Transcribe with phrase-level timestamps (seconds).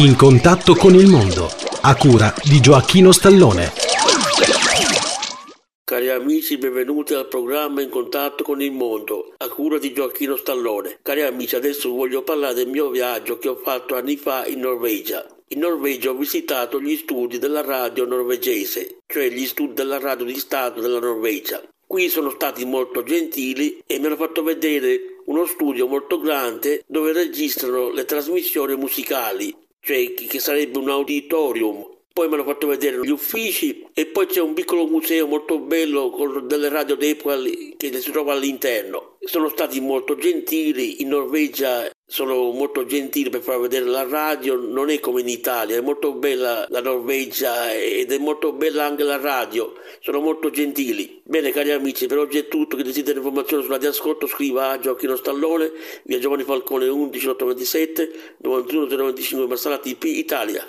[0.00, 1.50] In contatto con il mondo,
[1.82, 3.70] a cura di Gioacchino Stallone.
[5.84, 11.00] Cari amici, benvenuti al programma In contatto con il mondo, a cura di Gioacchino Stallone.
[11.02, 15.22] Cari amici, adesso voglio parlare del mio viaggio che ho fatto anni fa in Norvegia.
[15.48, 20.38] In Norvegia ho visitato gli studi della radio norvegese, cioè gli studi della radio di
[20.38, 21.62] Stato della Norvegia.
[21.86, 27.12] Qui sono stati molto gentili e mi hanno fatto vedere uno studio molto grande dove
[27.12, 31.98] registrano le trasmissioni musicali, cioè che sarebbe un auditorium.
[32.12, 36.10] Poi mi hanno fatto vedere gli uffici e poi c'è un piccolo museo molto bello
[36.10, 37.36] con delle radio d'epoca
[37.76, 39.16] che si trova all'interno.
[39.20, 44.90] Sono stati molto gentili, in Norvegia sono molto gentili per far vedere la radio, non
[44.90, 49.16] è come in Italia, è molto bella la Norvegia ed è molto bella anche la
[49.16, 51.20] radio, sono molto gentili.
[51.22, 55.14] Bene cari amici, per oggi è tutto, che desidera informazioni sulla ascolto scriva a Gioacchino
[55.14, 55.70] Stallone,
[56.02, 60.68] via Giovanni Falcone 11 827 91 095 Marsala TP Italia.